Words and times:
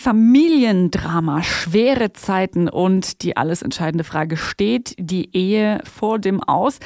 Familiendrama, 0.00 1.42
schwere 1.42 2.12
Zeiten 2.12 2.68
und 2.68 3.24
die 3.24 3.36
alles 3.36 3.62
entscheidende 3.62 4.04
Frage, 4.04 4.36
steht 4.36 4.94
die 4.96 5.36
Ehe 5.36 5.80
vor 5.82 6.20
dem 6.20 6.40
Aus? 6.40 6.78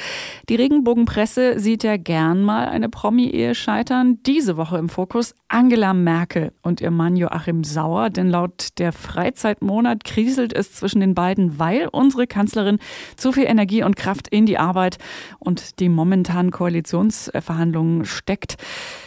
Die 0.48 0.54
Regenbogenpresse 0.54 1.60
sieht 1.60 1.84
ja 1.84 1.98
gern 1.98 2.42
mal 2.42 2.68
eine 2.68 2.88
Promi-Ehe 2.88 3.54
scheitern. 3.54 4.20
Diese 4.24 4.56
Woche 4.56 4.78
im 4.78 4.88
Fokus 4.88 5.34
Angela 5.48 5.92
Merkel 5.92 6.52
und 6.62 6.80
ihr 6.80 6.90
Mann 6.90 7.14
Joachim 7.14 7.64
Sauer, 7.64 8.08
denn 8.08 8.30
laut 8.30 8.68
der 8.78 8.92
Freizeitmonat 8.92 10.04
kriselt 10.04 10.54
es 10.54 10.72
zwischen 10.72 11.00
den 11.00 11.14
beiden, 11.14 11.58
weil 11.58 11.88
unsere 11.92 12.26
Kanzlerin 12.26 12.78
zu 13.16 13.32
viel 13.32 13.44
Energie 13.44 13.82
und 13.84 13.94
Kraft 13.94 14.26
in 14.28 14.46
die 14.46 14.56
Arbeit 14.56 14.96
und 15.38 15.80
die 15.80 15.90
momentanen 15.90 16.50
Koalitionsverhandlungen 16.50 18.06
steckt. 18.06 18.56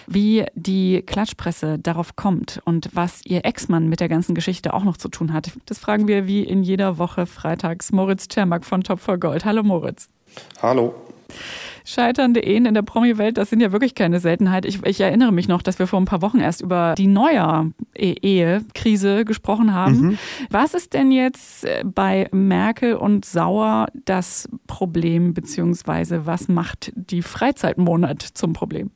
Wie 0.06 0.46
die 0.54 1.02
Klatschpresse 1.02 1.80
darauf 1.80 2.16
kommt 2.16 2.62
und 2.66 2.90
was 2.94 3.22
ihr 3.26 3.44
Ex-Mann 3.44 3.90
mit 3.90 3.95
der 4.00 4.10
ganzen 4.10 4.36
Geschichte 4.36 4.74
auch 4.74 4.84
noch 4.84 4.98
zu 4.98 5.10
tun 5.10 5.34
hat, 5.34 5.52
das 5.66 5.80
fragen 5.80 6.08
wir 6.08 6.28
wie 6.28 6.44
in 6.44 6.64
jeder 6.64 6.98
Woche 6.98 7.26
freitags 7.26 7.92
Moritz 7.92 8.28
Czermak 8.28 8.66
von 8.66 8.84
Top 8.84 9.00
for 9.00 9.18
Gold. 9.18 9.46
Hallo 9.46 9.64
Moritz. 9.64 10.08
Hallo. 10.62 10.94
Scheiternde 11.88 12.44
Ehen 12.44 12.66
in 12.66 12.74
der 12.74 12.82
Promi-Welt, 12.82 13.38
das 13.38 13.52
sind 13.52 13.62
ja 13.62 13.72
wirklich 13.72 13.94
keine 13.94 14.20
Seltenheit. 14.20 14.66
Ich, 14.66 14.84
ich, 14.86 15.00
erinnere 15.00 15.32
mich 15.32 15.48
noch, 15.48 15.62
dass 15.62 15.78
wir 15.78 15.86
vor 15.86 16.02
ein 16.02 16.06
paar 16.06 16.24
Wochen 16.24 16.40
erst 16.40 16.62
über 16.62 16.96
die 16.98 17.06
Neujahr-Ehe-Krise 17.06 19.24
gesprochen 19.24 19.72
haben. 19.74 20.02
Mhm. 20.02 20.18
Was 20.50 20.74
ist 20.74 20.94
denn 20.94 21.12
jetzt 21.12 21.66
äh, 21.66 21.84
bei 21.86 22.28
Merkel 22.32 22.96
und 22.96 23.24
Sauer 23.24 23.86
das 24.06 24.50
Problem, 24.66 25.36
beziehungsweise 25.36 26.26
was 26.26 26.48
macht 26.48 26.92
die 26.96 27.22
Freizeitmonat 27.22 28.24
zum 28.24 28.54
Problem? 28.54 28.90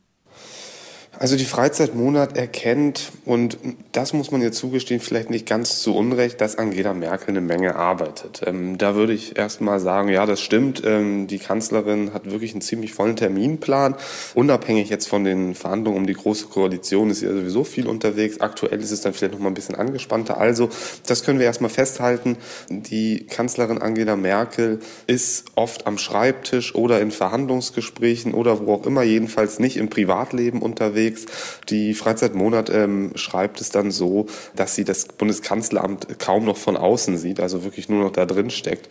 Also 1.17 1.35
die 1.35 1.45
Freizeitmonat 1.45 2.37
erkennt, 2.37 3.11
und 3.25 3.57
das 3.91 4.13
muss 4.13 4.31
man 4.31 4.41
ihr 4.41 4.51
zugestehen, 4.51 5.01
vielleicht 5.01 5.29
nicht 5.29 5.47
ganz 5.47 5.79
zu 5.79 5.95
Unrecht, 5.95 6.39
dass 6.39 6.57
Angela 6.57 6.93
Merkel 6.93 7.29
eine 7.29 7.41
Menge 7.41 7.75
arbeitet. 7.75 8.41
Ähm, 8.45 8.77
da 8.77 8.95
würde 8.95 9.13
ich 9.13 9.37
erst 9.37 9.59
mal 9.59 9.79
sagen, 9.79 10.09
ja, 10.09 10.25
das 10.25 10.39
stimmt. 10.39 10.83
Ähm, 10.85 11.27
die 11.27 11.39
Kanzlerin 11.39 12.13
hat 12.13 12.29
wirklich 12.29 12.53
einen 12.53 12.61
ziemlich 12.61 12.93
vollen 12.93 13.15
Terminplan. 13.15 13.95
Unabhängig 14.35 14.89
jetzt 14.89 15.07
von 15.07 15.23
den 15.23 15.55
Verhandlungen 15.55 15.97
um 15.97 16.07
die 16.07 16.13
Große 16.13 16.45
Koalition 16.45 17.09
ist 17.09 17.19
sie 17.19 17.25
ja 17.25 17.33
sowieso 17.33 17.63
viel 17.63 17.87
unterwegs. 17.87 18.39
Aktuell 18.39 18.79
ist 18.79 18.91
es 18.91 19.01
dann 19.01 19.13
vielleicht 19.13 19.33
noch 19.33 19.41
mal 19.41 19.49
ein 19.49 19.55
bisschen 19.55 19.75
angespannter. 19.75 20.37
Also, 20.37 20.69
das 21.07 21.23
können 21.23 21.39
wir 21.39 21.47
erst 21.47 21.59
mal 21.59 21.69
festhalten. 21.69 22.37
Die 22.69 23.25
Kanzlerin 23.25 23.79
Angela 23.79 24.15
Merkel 24.15 24.79
ist 25.07 25.45
oft 25.55 25.87
am 25.87 25.97
Schreibtisch 25.97 26.75
oder 26.75 27.01
in 27.01 27.11
Verhandlungsgesprächen 27.11 28.33
oder 28.33 28.65
wo 28.65 28.75
auch 28.75 28.85
immer, 28.85 29.01
jedenfalls 29.03 29.59
nicht 29.59 29.75
im 29.75 29.89
Privatleben 29.89 30.61
unterwegs 30.61 30.98
unterwegs. 30.99 31.25
Die 31.69 31.93
Freizeitmonat 31.93 32.69
ähm, 32.69 33.11
schreibt 33.15 33.61
es 33.61 33.69
dann 33.69 33.91
so, 33.91 34.27
dass 34.55 34.75
sie 34.75 34.83
das 34.83 35.05
Bundeskanzleramt 35.05 36.19
kaum 36.19 36.45
noch 36.45 36.57
von 36.57 36.77
außen 36.77 37.17
sieht, 37.17 37.39
also 37.39 37.63
wirklich 37.63 37.89
nur 37.89 38.03
noch 38.03 38.11
da 38.11 38.25
drin 38.25 38.49
steckt. 38.49 38.89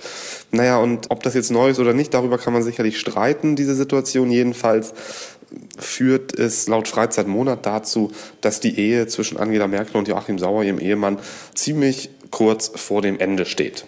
Naja, 0.50 0.78
und 0.78 1.06
ob 1.10 1.22
das 1.22 1.34
jetzt 1.34 1.50
neu 1.50 1.70
ist 1.70 1.78
oder 1.78 1.94
nicht, 1.94 2.14
darüber 2.14 2.38
kann 2.38 2.52
man 2.52 2.62
sicherlich 2.62 2.98
streiten, 2.98 3.56
diese 3.56 3.74
Situation 3.74 4.30
jedenfalls 4.30 4.94
führt 5.78 6.38
es 6.38 6.68
laut 6.68 6.88
Freizeitmonat 6.88 7.64
dazu, 7.64 8.12
dass 8.42 8.60
die 8.60 8.78
Ehe 8.78 9.06
zwischen 9.06 9.38
Angela 9.38 9.66
Merkel 9.66 9.96
und 9.96 10.06
Joachim 10.06 10.38
Sauer, 10.38 10.62
ihrem 10.62 10.78
Ehemann, 10.78 11.18
ziemlich 11.54 12.10
kurz 12.30 12.70
vor 12.74 13.00
dem 13.00 13.18
Ende 13.18 13.46
steht. 13.46 13.86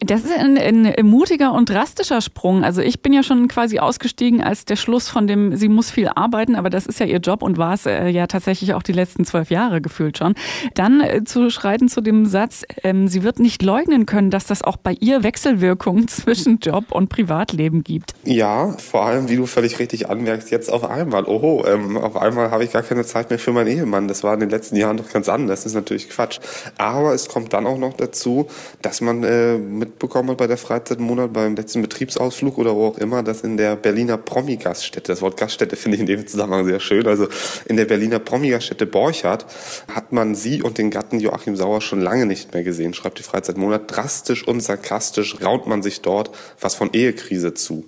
Das 0.00 0.24
ist 0.24 0.32
ein, 0.32 0.56
ein, 0.58 1.06
mutiger 1.06 1.52
und 1.52 1.68
drastischer 1.68 2.20
Sprung. 2.20 2.64
Also 2.64 2.80
ich 2.80 3.02
bin 3.02 3.12
ja 3.12 3.22
schon 3.22 3.48
quasi 3.48 3.78
ausgestiegen 3.78 4.42
als 4.42 4.64
der 4.64 4.76
Schluss 4.76 5.08
von 5.08 5.26
dem, 5.26 5.56
sie 5.56 5.68
muss 5.68 5.90
viel 5.90 6.08
arbeiten, 6.08 6.54
aber 6.54 6.70
das 6.70 6.86
ist 6.86 7.00
ja 7.00 7.06
ihr 7.06 7.18
Job 7.18 7.42
und 7.42 7.58
war 7.58 7.74
es 7.74 7.86
äh, 7.86 8.08
ja 8.08 8.26
tatsächlich 8.26 8.74
auch 8.74 8.82
die 8.82 8.92
letzten 8.92 9.24
zwölf 9.24 9.50
Jahre 9.50 9.80
gefühlt 9.80 10.18
schon. 10.18 10.34
Dann 10.74 11.00
äh, 11.00 11.24
zu 11.24 11.50
schreiten 11.50 11.88
zu 11.88 12.00
dem 12.00 12.26
Satz, 12.26 12.64
ähm, 12.82 13.08
sie 13.08 13.22
wird 13.22 13.38
nicht 13.38 13.62
leugnen 13.62 14.06
können, 14.06 14.30
dass 14.30 14.46
das 14.46 14.62
auch 14.62 14.76
bei 14.76 14.96
ihr 15.00 15.22
Wechselwirkungen 15.22 16.08
zwischen 16.22 16.58
Job 16.58 16.92
und 16.92 17.08
Privatleben 17.08 17.82
gibt. 17.84 18.14
Ja, 18.24 18.76
vor 18.78 19.04
allem, 19.04 19.28
wie 19.28 19.36
du 19.36 19.46
völlig 19.46 19.78
richtig 19.78 20.08
anmerkst, 20.08 20.50
jetzt 20.50 20.72
auf 20.72 20.84
einmal. 20.84 21.24
Oho, 21.24 21.64
ähm, 21.66 21.96
auf 21.96 22.16
einmal 22.16 22.50
habe 22.50 22.64
ich 22.64 22.72
gar 22.72 22.82
keine 22.82 23.04
Zeit 23.04 23.30
mehr 23.30 23.38
für 23.38 23.52
meinen 23.52 23.68
Ehemann. 23.68 24.08
Das 24.08 24.22
war 24.22 24.34
in 24.34 24.40
den 24.40 24.50
letzten 24.50 24.76
Jahren 24.76 24.96
doch 24.96 25.10
ganz 25.10 25.28
anders. 25.28 25.60
Das 25.60 25.66
ist 25.66 25.74
natürlich 25.74 26.08
Quatsch. 26.08 26.40
Aber 26.78 27.14
es 27.14 27.28
kommt 27.28 27.52
dann 27.52 27.66
auch 27.66 27.78
noch 27.78 27.94
dazu, 27.94 28.46
dass 28.80 29.00
man 29.00 29.22
äh, 29.24 29.51
mitbekommen 29.58 30.36
bei 30.36 30.46
der 30.46 30.56
Freizeitmonat, 30.56 31.32
beim 31.32 31.56
letzten 31.56 31.82
Betriebsausflug 31.82 32.58
oder 32.58 32.74
wo 32.74 32.86
auch 32.88 32.98
immer, 32.98 33.22
dass 33.22 33.42
in 33.42 33.56
der 33.56 33.76
Berliner 33.76 34.16
Promi-Gaststätte, 34.16 35.12
das 35.12 35.22
Wort 35.22 35.36
Gaststätte 35.36 35.76
finde 35.82 35.96
ich 35.96 36.00
in 36.00 36.06
dem 36.06 36.26
Zusammenhang 36.26 36.64
sehr 36.64 36.80
schön, 36.80 37.06
also 37.06 37.28
in 37.66 37.76
der 37.76 37.84
Berliner 37.84 38.18
Promi-Gaststätte 38.18 38.86
Borchardt 38.86 39.46
hat 39.92 40.12
man 40.12 40.34
sie 40.34 40.62
und 40.62 40.78
den 40.78 40.90
Gatten 40.90 41.20
Joachim 41.20 41.56
Sauer 41.56 41.80
schon 41.80 42.00
lange 42.00 42.26
nicht 42.26 42.54
mehr 42.54 42.62
gesehen, 42.62 42.94
schreibt 42.94 43.18
die 43.18 43.22
Freizeitmonat. 43.22 43.94
Drastisch 43.94 44.46
und 44.46 44.60
sarkastisch 44.60 45.40
raunt 45.42 45.66
man 45.66 45.82
sich 45.82 46.00
dort 46.00 46.30
was 46.60 46.74
von 46.74 46.90
Ehekrise 46.92 47.54
zu. 47.54 47.84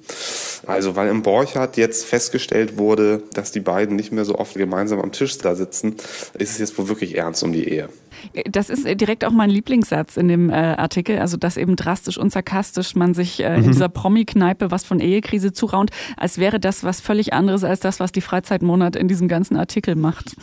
Also 0.67 0.97
weil 0.97 1.09
im 1.09 1.23
Borchardt 1.23 1.77
jetzt 1.77 2.05
festgestellt 2.07 2.79
wurde, 2.79 3.23
dass 3.35 3.53
die 3.53 3.61
beiden 3.61 3.97
nicht 3.97 4.13
mehr 4.13 4.25
so 4.25 4.37
oft 4.37 4.55
gemeinsam 4.55 5.01
am 5.01 5.13
Tisch 5.13 5.39
da 5.39 5.55
sitzen, 5.55 5.97
ist 6.35 6.53
es 6.53 6.59
jetzt 6.59 6.79
wohl 6.79 6.89
wirklich 6.89 7.17
ernst 7.17 7.43
um 7.43 7.53
die 7.53 7.69
Ehe. 7.69 7.89
Das 8.51 8.71
ist 8.71 8.85
direkt 9.01 9.25
auch 9.25 9.33
mein 9.33 9.51
Lieblingssatz 9.51 10.17
in 10.17 10.29
dem 10.29 10.51
äh, 10.51 10.55
Artikel, 10.55 11.19
also 11.19 11.37
dass 11.37 11.57
eben 11.57 11.77
drastisch 11.77 12.17
und 12.17 12.33
sarkastisch 12.33 12.95
man 12.95 13.15
sich 13.15 13.41
äh, 13.41 13.57
in 13.57 13.63
mhm. 13.63 13.73
dieser 13.73 13.89
Promi-Kneipe 13.89 14.71
was 14.71 14.85
von 14.85 15.01
Ehekrise 15.01 15.53
zuraunt, 15.53 15.91
als 16.17 16.39
wäre 16.39 16.61
das 16.61 16.85
was 16.85 17.01
völlig 17.01 17.33
anderes 17.33 17.65
als 17.65 17.81
das, 17.81 18.01
was 18.01 18.13
die 18.13 18.21
Freizeitmonat 18.21 18.97
in 18.97 19.09
diesem 19.09 19.29
ganzen 19.29 19.57
Artikel 19.57 19.95
macht. 19.95 20.37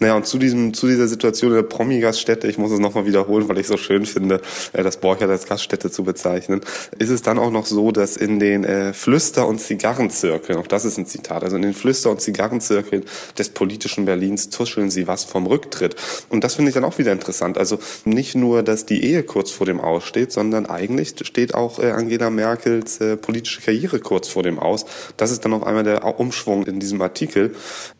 Naja, 0.00 0.14
und 0.14 0.26
zu 0.26 0.38
diesem, 0.38 0.74
zu 0.74 0.86
dieser 0.86 1.08
Situation 1.08 1.52
der 1.52 1.62
Promi-Gaststätte, 1.62 2.46
ich 2.46 2.56
muss 2.56 2.70
es 2.70 2.78
nochmal 2.78 3.04
wiederholen, 3.04 3.48
weil 3.48 3.58
ich 3.58 3.66
so 3.66 3.76
schön 3.76 4.06
finde, 4.06 4.40
äh, 4.72 4.84
das 4.84 4.98
Borchardt 4.98 5.30
als 5.30 5.46
Gaststätte 5.46 5.90
zu 5.90 6.04
bezeichnen, 6.04 6.60
ist 6.98 7.10
es 7.10 7.22
dann 7.22 7.38
auch 7.38 7.50
noch 7.50 7.66
so, 7.66 7.90
dass 7.90 8.16
in 8.16 8.38
den 8.38 8.62
äh, 8.62 8.92
Flüster- 8.92 9.48
und 9.48 9.60
Zigarrenzirkeln, 9.60 10.58
auch 10.58 10.68
das 10.68 10.84
ist 10.84 10.98
ein 10.98 11.06
Zitat, 11.06 11.42
also 11.42 11.56
in 11.56 11.62
den 11.62 11.74
Flüster- 11.74 12.10
und 12.10 12.20
Zigarrenzirkeln 12.20 13.04
des 13.36 13.48
politischen 13.48 14.04
Berlins 14.04 14.50
tuscheln 14.50 14.90
sie 14.90 15.08
was 15.08 15.24
vom 15.24 15.46
Rücktritt. 15.46 15.96
Und 16.28 16.44
das 16.44 16.54
finde 16.54 16.68
ich 16.68 16.74
dann 16.74 16.84
auch 16.84 16.98
wieder 16.98 17.10
interessant. 17.10 17.58
Also 17.58 17.80
nicht 18.04 18.36
nur, 18.36 18.62
dass 18.62 18.86
die 18.86 19.02
Ehe 19.02 19.24
kurz 19.24 19.50
vor 19.50 19.66
dem 19.66 19.80
Aus 19.80 20.04
steht, 20.04 20.30
sondern 20.30 20.66
eigentlich 20.66 21.14
steht 21.22 21.54
auch 21.54 21.80
äh, 21.80 21.90
Angela 21.90 22.30
Merkels 22.30 23.00
äh, 23.00 23.16
politische 23.16 23.62
Karriere 23.62 23.98
kurz 23.98 24.28
vor 24.28 24.44
dem 24.44 24.60
Aus. 24.60 24.86
Das 25.16 25.32
ist 25.32 25.44
dann 25.44 25.54
auf 25.54 25.64
einmal 25.64 25.82
der 25.82 26.20
Umschwung 26.20 26.66
in 26.66 26.78
diesem 26.78 27.02
Artikel. 27.02 27.54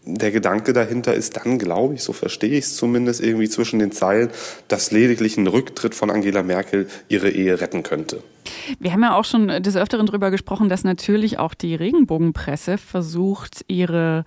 Der 0.04 0.30
Gedanke 0.30 0.72
dahinter 0.72 1.14
ist 1.14 1.36
dann, 1.36 1.58
glaube 1.58 1.87
glaube 1.88 1.94
ich, 1.94 2.02
so 2.02 2.12
verstehe 2.12 2.50
ich 2.50 2.66
es 2.66 2.76
zumindest 2.76 3.22
irgendwie 3.22 3.48
zwischen 3.48 3.78
den 3.78 3.92
Zeilen, 3.92 4.28
dass 4.68 4.90
lediglich 4.90 5.38
ein 5.38 5.46
Rücktritt 5.46 5.94
von 5.94 6.10
Angela 6.10 6.42
Merkel 6.42 6.86
ihre 7.08 7.30
Ehe 7.30 7.60
retten 7.60 7.82
könnte. 7.82 8.22
Wir 8.78 8.92
haben 8.92 9.02
ja 9.02 9.14
auch 9.14 9.24
schon 9.24 9.48
des 9.48 9.76
Öfteren 9.76 10.04
darüber 10.04 10.30
gesprochen, 10.30 10.68
dass 10.68 10.84
natürlich 10.84 11.38
auch 11.38 11.54
die 11.54 11.74
Regenbogenpresse 11.74 12.76
versucht, 12.76 13.64
ihre 13.68 14.24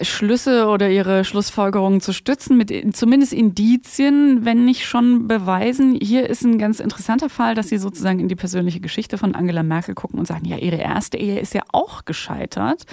Schlüsse 0.00 0.68
oder 0.68 0.88
ihre 0.88 1.24
Schlussfolgerungen 1.24 2.00
zu 2.00 2.14
stützen, 2.14 2.56
mit 2.56 2.72
zumindest 2.96 3.34
Indizien, 3.34 4.46
wenn 4.46 4.64
nicht 4.64 4.86
schon 4.86 5.28
Beweisen. 5.28 5.98
Hier 6.00 6.28
ist 6.30 6.42
ein 6.42 6.58
ganz 6.58 6.80
interessanter 6.80 7.28
Fall, 7.28 7.54
dass 7.54 7.68
sie 7.68 7.76
sozusagen 7.76 8.18
in 8.18 8.28
die 8.28 8.34
persönliche 8.34 8.80
Geschichte 8.80 9.18
von 9.18 9.34
Angela 9.34 9.62
Merkel 9.62 9.94
gucken 9.94 10.18
und 10.18 10.26
sagen, 10.26 10.46
ja, 10.46 10.56
ihre 10.56 10.76
erste 10.76 11.18
Ehe 11.18 11.38
ist 11.38 11.52
ja 11.52 11.62
auch 11.72 12.06
gescheitert. 12.06 12.84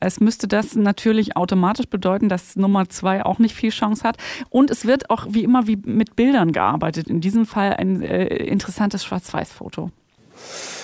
Es 0.00 0.18
müsste 0.18 0.48
das 0.48 0.74
natürlich 0.74 1.36
automatisch 1.36 1.86
bedeuten, 1.86 2.28
dass 2.28 2.56
Nummer 2.56 2.88
zwei 2.88 3.24
auch 3.24 3.38
nicht 3.38 3.54
viel 3.54 3.70
Chance 3.70 4.02
hat. 4.02 4.16
Und 4.48 4.72
es 4.72 4.84
wird 4.84 5.08
auch 5.08 5.26
wie 5.30 5.44
immer 5.44 5.68
wie 5.68 5.76
mit 5.76 6.16
Bildern 6.16 6.50
gearbeitet. 6.50 7.06
In 7.06 7.20
diesem 7.20 7.46
Fall 7.46 7.74
ein 7.74 8.02
äh, 8.02 8.26
interessantes 8.26 9.04
Schwarz-Weiß-Foto. 9.04 9.92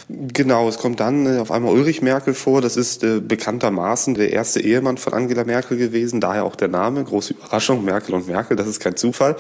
Genau, 0.08 0.68
es 0.68 0.78
kommt 0.78 1.00
dann 1.00 1.26
äh, 1.26 1.40
auf 1.40 1.50
einmal 1.50 1.72
Ulrich 1.74 2.00
Merkel 2.00 2.32
vor. 2.32 2.60
Das 2.60 2.76
ist 2.76 3.02
äh, 3.02 3.18
bekanntermaßen 3.18 4.14
der 4.14 4.32
erste 4.32 4.60
Ehemann 4.60 4.98
von 4.98 5.12
Angela 5.12 5.42
Merkel 5.42 5.76
gewesen, 5.76 6.20
daher 6.20 6.44
auch 6.44 6.54
der 6.54 6.68
Name. 6.68 7.02
Große 7.02 7.34
Überraschung, 7.34 7.84
Merkel 7.84 8.14
und 8.14 8.28
Merkel, 8.28 8.56
das 8.56 8.68
ist 8.68 8.78
kein 8.78 8.94
Zufall. 8.94 9.34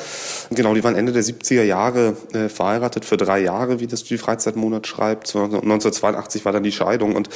Genau, 0.50 0.74
die 0.74 0.82
waren 0.82 0.96
Ende 0.96 1.12
der 1.12 1.22
70er 1.22 1.62
Jahre 1.62 2.16
äh, 2.32 2.48
verheiratet 2.48 3.04
für 3.04 3.16
drei 3.16 3.38
Jahre, 3.42 3.78
wie 3.78 3.86
das 3.86 4.02
die 4.02 4.18
Freizeitmonat 4.18 4.88
schreibt. 4.88 5.36
1982 5.36 6.44
war 6.44 6.50
dann 6.50 6.64
die 6.64 6.72
Scheidung. 6.72 7.14
Und 7.14 7.28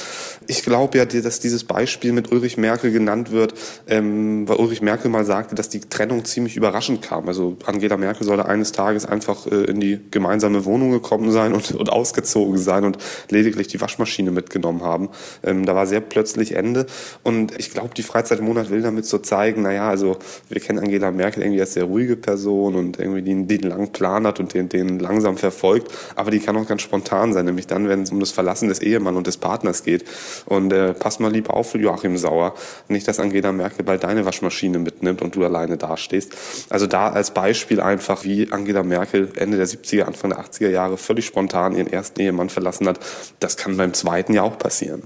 ich 0.49 0.65
glaube 0.65 0.99
ja, 0.99 1.05
dass 1.05 1.39
dieses 1.39 1.63
Beispiel 1.63 2.11
mit 2.11 2.33
Ulrich 2.33 2.57
Merkel 2.57 2.91
genannt 2.91 3.31
wird, 3.31 3.55
ähm, 3.87 4.49
weil 4.49 4.57
Ulrich 4.57 4.83
Merkel 4.83 5.09
mal 5.09 5.25
sagte, 5.25 5.55
dass 5.55 5.69
die 5.69 5.79
Trennung 5.79 6.25
ziemlich 6.25 6.57
überraschend 6.57 7.03
kam. 7.03 7.29
Also 7.29 7.57
Angela 7.65 7.97
Merkel 7.97 8.27
sollte 8.27 8.47
eines 8.47 8.73
Tages 8.73 9.07
einfach 9.07 9.47
äh, 9.47 9.67
in 9.67 9.79
die 9.79 10.01
gemeinsame 10.11 10.65
Wohnung 10.65 10.91
gekommen 10.91 11.31
sein 11.31 11.53
und, 11.53 11.71
und 11.71 11.91
ausgezogen 11.91 12.59
sein. 12.59 12.83
Und 12.83 12.99
lediglich 13.29 13.69
die 13.69 13.81
Waschmaschine 13.81 14.31
mitgenommen 14.31 14.83
haben. 14.83 15.11
Ähm, 15.43 15.67
da 15.67 15.75
war 15.75 15.87
sehr 15.87 16.01
plötzlich 16.01 16.55
Ende. 16.55 16.87
Und 17.23 17.59
ich 17.59 17.71
glaube, 17.71 17.95
die 17.95 18.03
Freizeitmonat 18.03 18.71
will 18.71 18.83
damit 18.83 19.07
so 19.07 19.19
zeigen, 19.19 19.63
naja, 19.63 19.89
also 19.89 20.19
wir 20.49 20.61
kennen 20.61 20.79
Angela 20.79 21.11
Merkel 21.11 21.43
irgendwie 21.43 21.61
als 21.61 21.75
sehr 21.75 21.85
ruhige 21.85 22.17
Person 22.17 22.75
und 22.75 22.99
irgendwie 22.99 23.23
die 23.23 23.33
einen 23.33 23.71
langen 23.71 23.93
Plan 23.93 24.27
hat 24.27 24.41
und 24.41 24.55
den, 24.55 24.69
den 24.69 24.99
langsam 24.99 25.37
verfolgt. 25.37 25.93
Aber 26.17 26.31
die 26.31 26.41
kann 26.41 26.57
auch 26.57 26.67
ganz 26.67 26.83
spontan 26.83 27.33
sein, 27.33 27.47
nämlich 27.47 27.67
dann, 27.67 27.89
wenn 27.89 28.03
es 28.03 28.11
um 28.11 28.21
das 28.21 28.31
Verlassen 28.31 28.69
des 28.69 28.81
Ehemanns 28.81 29.17
und 29.17 29.27
des 29.27 29.37
Partners 29.37 29.83
geht. 29.83 30.05
Und 30.47 30.73
äh, 30.73 30.95
pass 30.95 31.19
mal 31.19 31.31
lieb 31.31 31.51
auf, 31.51 31.75
Joachim 31.75 32.17
Sauer. 32.17 32.55
Nicht, 32.89 33.07
dass 33.09 33.21
Angela 33.21 33.53
Merkel 33.53 33.85
bald 33.85 34.05
deine 34.05 34.25
Waschmaschine 34.25 34.79
mitnimmt 34.79 35.23
und 35.23 35.37
du 35.37 35.45
alleine 35.45 35.77
dastehst. 35.77 36.37
Also 36.69 36.87
da 36.87 37.09
als 37.09 37.33
Beispiel 37.33 37.81
einfach, 37.81 38.25
wie 38.25 38.51
Angela 38.51 38.83
Merkel 38.83 39.31
Ende 39.37 39.57
der 39.57 39.67
70er, 39.67 40.03
Anfang 40.03 40.31
der 40.31 40.41
80er 40.41 40.69
Jahre 40.69 40.97
völlig 40.97 41.27
spontan 41.27 41.75
ihren 41.75 41.93
ersten 41.93 42.21
Ehemann 42.21 42.49
verlassen 42.49 42.89
hat. 42.89 43.01
Das 43.41 43.57
kann 43.57 43.77
beim 43.77 43.95
zweiten 43.95 44.35
ja 44.35 44.43
auch 44.43 44.59
passieren. 44.59 45.03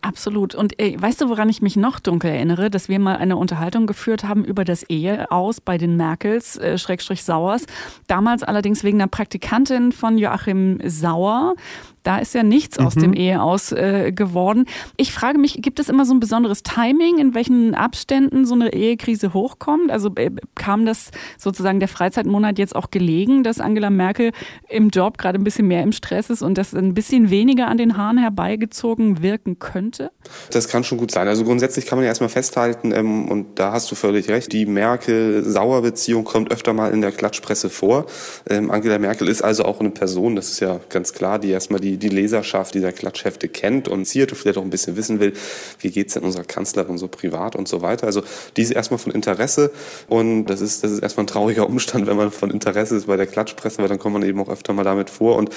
Absolut. 0.00 0.54
Und 0.54 0.78
ey, 0.78 0.96
weißt 1.00 1.20
du, 1.20 1.28
woran 1.28 1.48
ich 1.48 1.62
mich 1.62 1.76
noch 1.76 1.98
dunkel 1.98 2.30
erinnere? 2.30 2.70
Dass 2.70 2.88
wir 2.88 2.98
mal 2.98 3.16
eine 3.16 3.36
Unterhaltung 3.36 3.86
geführt 3.86 4.24
haben 4.24 4.44
über 4.44 4.64
das 4.64 4.84
Eheaus 4.84 5.60
bei 5.60 5.78
den 5.78 5.96
Merkels, 5.96 6.56
äh, 6.56 6.78
Schrägstrich 6.78 7.24
Sauers. 7.24 7.66
Damals 8.06 8.42
allerdings 8.42 8.84
wegen 8.84 9.00
einer 9.00 9.08
Praktikantin 9.08 9.92
von 9.92 10.16
Joachim 10.18 10.78
Sauer. 10.84 11.54
Da 12.02 12.18
ist 12.18 12.34
ja 12.34 12.42
nichts 12.42 12.78
mhm. 12.78 12.86
aus 12.86 12.94
dem 12.94 13.12
Eheaus 13.12 13.72
äh, 13.72 14.12
geworden. 14.12 14.66
Ich 14.96 15.12
frage 15.12 15.38
mich, 15.38 15.58
gibt 15.60 15.78
es 15.78 15.88
immer 15.88 16.04
so 16.04 16.14
ein 16.14 16.20
besonderes 16.20 16.62
Timing, 16.62 17.18
in 17.18 17.34
welchen 17.34 17.74
Abständen 17.74 18.44
so 18.44 18.54
eine 18.54 18.72
Ehekrise 18.72 19.34
hochkommt? 19.34 19.90
Also 19.90 20.10
äh, 20.16 20.30
kam 20.54 20.86
das 20.86 21.10
sozusagen 21.38 21.80
der 21.80 21.88
Freizeitmonat 21.88 22.58
jetzt 22.58 22.74
auch 22.74 22.90
gelegen, 22.90 23.42
dass 23.42 23.60
Angela 23.60 23.90
Merkel 23.90 24.32
im 24.68 24.88
Job 24.88 25.18
gerade 25.18 25.38
ein 25.38 25.44
bisschen 25.44 25.68
mehr 25.68 25.82
im 25.82 25.92
Stress 25.92 26.30
ist 26.30 26.42
und 26.42 26.58
das 26.58 26.74
ein 26.74 26.94
bisschen 26.94 27.30
weniger 27.30 27.68
an 27.68 27.78
den 27.78 27.96
Haaren 27.96 28.18
herbeigezogen 28.18 29.22
wirken 29.22 29.58
könnte? 29.58 30.10
Das 30.50 30.68
kann 30.68 30.84
schon 30.84 30.98
gut 30.98 31.10
sein. 31.10 31.28
Also 31.28 31.44
grundsätzlich 31.44 31.86
kann 31.86 31.98
man 31.98 32.04
ja 32.04 32.08
erstmal 32.08 32.30
festhalten, 32.30 32.92
ähm, 32.92 33.28
und 33.28 33.58
da 33.58 33.72
hast 33.72 33.90
du 33.90 33.94
völlig 33.94 34.28
recht, 34.28 34.52
die 34.52 34.66
Merkel-Sauer-Beziehung 34.66 36.24
kommt 36.24 36.50
öfter 36.50 36.72
mal 36.72 36.92
in 36.92 37.00
der 37.00 37.12
Klatschpresse 37.12 37.70
vor. 37.70 38.06
Ähm, 38.48 38.70
Angela 38.70 38.98
Merkel 38.98 39.28
ist 39.28 39.42
also 39.42 39.64
auch 39.64 39.80
eine 39.80 39.90
Person, 39.90 40.36
das 40.36 40.50
ist 40.50 40.60
ja 40.60 40.80
ganz 40.88 41.12
klar, 41.12 41.38
die 41.38 41.50
erstmal 41.50 41.80
die 41.80 41.91
die, 41.92 42.08
die 42.08 42.14
Leserschaft 42.14 42.74
dieser 42.74 42.92
Klatschhefte 42.92 43.48
kennt 43.48 43.88
und 43.88 44.04
ziert 44.04 44.32
und 44.32 44.38
vielleicht 44.38 44.58
auch 44.58 44.62
ein 44.62 44.70
bisschen 44.70 44.96
wissen 44.96 45.20
will, 45.20 45.32
wie 45.80 45.90
geht's 45.90 46.14
denn 46.14 46.22
unserer 46.22 46.44
Kanzlerin 46.44 46.98
so 46.98 47.08
privat 47.08 47.56
und 47.56 47.68
so 47.68 47.82
weiter. 47.82 48.06
Also 48.06 48.22
die 48.56 48.62
ist 48.62 48.70
erstmal 48.70 48.98
von 48.98 49.12
Interesse 49.12 49.70
und 50.08 50.46
das 50.46 50.60
ist, 50.60 50.84
das 50.84 50.92
ist 50.92 51.00
erstmal 51.00 51.24
ein 51.24 51.28
trauriger 51.28 51.66
Umstand, 51.68 52.06
wenn 52.06 52.16
man 52.16 52.30
von 52.30 52.50
Interesse 52.50 52.96
ist 52.96 53.06
bei 53.06 53.16
der 53.16 53.26
Klatschpresse, 53.26 53.78
weil 53.78 53.88
dann 53.88 53.98
kommt 53.98 54.14
man 54.14 54.22
eben 54.22 54.40
auch 54.40 54.48
öfter 54.48 54.72
mal 54.72 54.84
damit 54.84 55.10
vor 55.10 55.36
und 55.36 55.50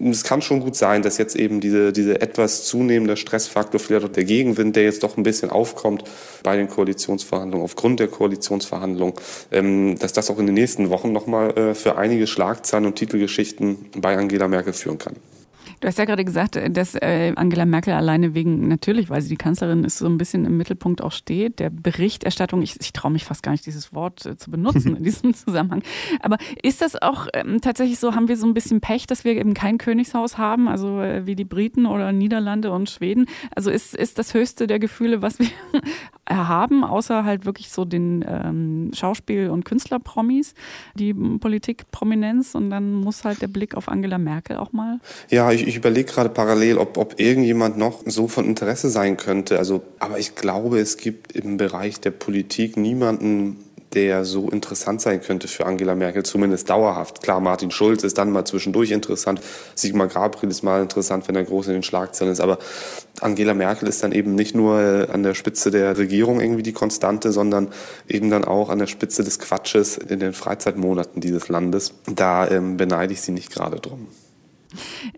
es 0.00 0.24
kann 0.24 0.42
schon 0.42 0.60
gut 0.60 0.76
sein, 0.76 1.02
dass 1.02 1.18
jetzt 1.18 1.36
eben 1.36 1.60
diese, 1.60 1.92
diese 1.92 2.20
etwas 2.20 2.64
zunehmende 2.64 3.16
Stressfaktor, 3.16 3.80
vielleicht 3.80 4.04
auch 4.04 4.12
der 4.12 4.24
Gegenwind, 4.24 4.76
der 4.76 4.84
jetzt 4.84 5.02
doch 5.02 5.16
ein 5.16 5.22
bisschen 5.22 5.50
aufkommt 5.50 6.04
bei 6.42 6.56
den 6.56 6.68
Koalitionsverhandlungen, 6.68 7.64
aufgrund 7.64 8.00
der 8.00 8.08
Koalitionsverhandlungen, 8.08 9.14
ähm, 9.50 9.98
dass 9.98 10.12
das 10.12 10.30
auch 10.30 10.38
in 10.38 10.46
den 10.46 10.54
nächsten 10.54 10.90
Wochen 10.90 11.12
nochmal 11.12 11.56
äh, 11.56 11.74
für 11.74 11.96
einige 11.96 12.26
Schlagzeilen 12.26 12.86
und 12.86 12.96
Titelgeschichten 12.96 13.90
bei 13.96 14.16
Angela 14.16 14.48
Merkel 14.48 14.72
führen 14.72 14.98
kann. 14.98 15.16
Du 15.80 15.88
hast 15.88 15.98
ja 15.98 16.04
gerade 16.04 16.26
gesagt, 16.26 16.60
dass 16.76 16.94
äh, 16.94 17.32
Angela 17.36 17.64
Merkel 17.64 17.94
alleine 17.94 18.34
wegen, 18.34 18.68
natürlich, 18.68 19.08
weil 19.08 19.22
sie 19.22 19.30
die 19.30 19.36
Kanzlerin 19.36 19.82
ist, 19.82 19.96
so 19.96 20.06
ein 20.06 20.18
bisschen 20.18 20.44
im 20.44 20.58
Mittelpunkt 20.58 21.00
auch 21.00 21.12
steht, 21.12 21.58
der 21.58 21.70
Berichterstattung. 21.70 22.60
Ich, 22.60 22.78
ich 22.80 22.92
traue 22.92 23.10
mich 23.10 23.24
fast 23.24 23.42
gar 23.42 23.52
nicht, 23.52 23.64
dieses 23.64 23.94
Wort 23.94 24.26
äh, 24.26 24.36
zu 24.36 24.50
benutzen 24.50 24.96
in 24.98 25.04
diesem 25.04 25.32
Zusammenhang. 25.32 25.82
Aber 26.20 26.36
ist 26.62 26.82
das 26.82 27.00
auch 27.00 27.28
ähm, 27.32 27.62
tatsächlich 27.62 27.98
so, 27.98 28.14
haben 28.14 28.28
wir 28.28 28.36
so 28.36 28.46
ein 28.46 28.52
bisschen 28.52 28.82
Pech, 28.82 29.06
dass 29.06 29.24
wir 29.24 29.32
eben 29.32 29.54
kein 29.54 29.78
Königshaus 29.78 30.36
haben, 30.36 30.68
also 30.68 31.00
äh, 31.00 31.24
wie 31.24 31.34
die 31.34 31.44
Briten 31.44 31.86
oder 31.86 32.12
Niederlande 32.12 32.72
und 32.72 32.90
Schweden? 32.90 33.26
Also 33.56 33.70
ist, 33.70 33.96
ist 33.96 34.18
das 34.18 34.34
höchste 34.34 34.66
der 34.66 34.80
Gefühle, 34.80 35.22
was 35.22 35.38
wir 35.38 35.48
haben, 36.36 36.84
außer 36.84 37.24
halt 37.24 37.44
wirklich 37.44 37.70
so 37.70 37.84
den 37.84 38.24
ähm, 38.26 38.90
Schauspiel- 38.94 39.50
und 39.50 39.64
Künstlerpromis, 39.64 40.54
die 40.94 41.12
Politikprominenz 41.12 42.54
und 42.54 42.70
dann 42.70 42.94
muss 42.94 43.24
halt 43.24 43.42
der 43.42 43.48
Blick 43.48 43.74
auf 43.74 43.88
Angela 43.88 44.18
Merkel 44.18 44.56
auch 44.56 44.72
mal. 44.72 45.00
Ja, 45.28 45.50
ich, 45.52 45.66
ich 45.66 45.76
überlege 45.76 46.10
gerade 46.10 46.28
parallel, 46.28 46.78
ob, 46.78 46.96
ob 46.96 47.20
irgendjemand 47.20 47.76
noch 47.76 48.02
so 48.06 48.28
von 48.28 48.46
Interesse 48.46 48.90
sein 48.90 49.16
könnte. 49.16 49.58
Also, 49.58 49.82
aber 49.98 50.18
ich 50.18 50.34
glaube, 50.34 50.78
es 50.78 50.96
gibt 50.96 51.32
im 51.32 51.56
Bereich 51.56 52.00
der 52.00 52.12
Politik 52.12 52.76
niemanden, 52.76 53.56
der 53.94 54.24
so 54.24 54.48
interessant 54.48 55.00
sein 55.00 55.20
könnte 55.20 55.48
für 55.48 55.66
Angela 55.66 55.94
Merkel, 55.94 56.22
zumindest 56.22 56.70
dauerhaft. 56.70 57.22
Klar, 57.22 57.40
Martin 57.40 57.70
Schulz 57.70 58.04
ist 58.04 58.18
dann 58.18 58.30
mal 58.30 58.44
zwischendurch 58.44 58.90
interessant, 58.90 59.40
Sigmar 59.74 60.08
Gabriel 60.08 60.50
ist 60.50 60.62
mal 60.62 60.82
interessant, 60.82 61.26
wenn 61.28 61.36
er 61.36 61.44
groß 61.44 61.68
in 61.68 61.74
den 61.74 61.82
Schlagzeilen 61.82 62.32
ist, 62.32 62.40
aber 62.40 62.58
Angela 63.20 63.54
Merkel 63.54 63.88
ist 63.88 64.02
dann 64.02 64.12
eben 64.12 64.34
nicht 64.34 64.54
nur 64.54 64.80
äh, 64.80 65.10
an 65.10 65.22
der 65.22 65.34
Spitze 65.34 65.70
der 65.70 65.98
Regierung 65.98 66.40
irgendwie 66.40 66.62
die 66.62 66.72
Konstante, 66.72 67.32
sondern 67.32 67.68
eben 68.08 68.30
dann 68.30 68.44
auch 68.44 68.70
an 68.70 68.78
der 68.78 68.86
Spitze 68.86 69.24
des 69.24 69.38
Quatsches 69.38 69.98
in 69.98 70.20
den 70.20 70.32
Freizeitmonaten 70.32 71.20
dieses 71.20 71.48
Landes. 71.48 71.94
Da 72.06 72.48
ähm, 72.48 72.76
beneide 72.76 73.12
ich 73.12 73.20
sie 73.20 73.32
nicht 73.32 73.52
gerade 73.52 73.80
drum. 73.80 74.08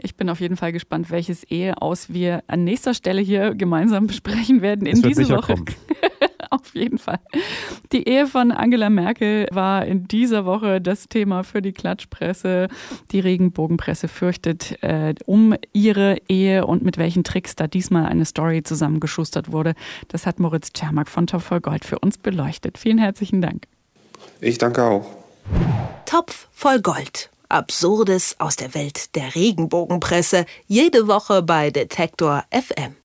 Ich 0.03 0.17
bin 0.17 0.31
auf 0.31 0.41
jeden 0.41 0.57
Fall 0.57 0.73
gespannt, 0.73 1.11
welches 1.11 1.45
Eheaus 1.45 2.13
wir 2.13 2.43
an 2.47 2.65
nächster 2.65 2.95
Stelle 2.95 3.21
hier 3.21 3.55
gemeinsam 3.55 4.07
besprechen 4.07 4.63
werden 4.63 4.87
in 4.87 5.03
dieser 5.03 5.29
Woche. 5.29 5.55
auf 6.63 6.75
jeden 6.75 6.99
Fall. 6.99 7.19
Die 7.93 8.09
Ehe 8.09 8.27
von 8.27 8.53
Angela 8.53 8.89
Merkel 8.89 9.47
war 9.51 9.85
in 9.85 10.07
dieser 10.09 10.45
Woche 10.45 10.81
das 10.81 11.09
Thema 11.09 11.43
für 11.43 11.61
die 11.61 11.73
Klatschpresse. 11.73 12.69
Die 13.11 13.21
Regenbogenpresse 13.21 14.09
fürchtet 14.09 14.83
äh, 14.83 15.15
um 15.27 15.55
ihre 15.73 16.19
Ehe 16.29 16.67
und 16.67 16.83
mit 16.83 16.99
welchen 16.99 17.25
Tricks 17.25 17.57
da 17.57 17.67
diesmal 17.67 18.07
eine 18.07 18.25
Story 18.25 18.63
zusammengeschustert 18.63 19.51
wurde. 19.53 19.75
Das 20.09 20.27
hat 20.27 20.39
Moritz 20.39 20.73
Czermak 20.73 21.09
von 21.09 21.27
Topf 21.27 21.45
voll 21.45 21.61
Gold 21.61 21.85
für 21.85 21.99
uns 21.99 22.19
beleuchtet. 22.19 22.79
Vielen 22.79 22.99
herzlichen 22.99 23.43
Dank. 23.43 23.67
Ich 24.41 24.59
danke 24.59 24.85
auch. 24.85 25.07
Topf 26.07 26.49
voll 26.53 26.81
Gold. 26.81 27.31
Absurdes 27.49 28.37
aus 28.39 28.57
der 28.57 28.75
Welt 28.75 29.15
der 29.15 29.35
Regenbogenpresse. 29.35 30.47
Jede 30.67 31.07
Woche 31.07 31.43
bei 31.43 31.71
Detektor 31.71 32.45
FM. 32.51 32.97